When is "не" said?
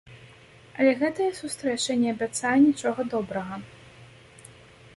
2.03-2.09